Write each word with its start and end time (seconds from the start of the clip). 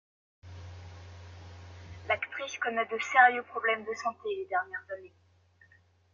L'actrice 2.07 2.57
connait 2.57 2.87
de 2.87 2.97
sérieux 3.13 3.43
problèmes 3.43 3.83
de 3.85 3.93
santé 3.93 4.29
les 4.35 4.47
dernières 4.47 4.87
années. 4.97 5.13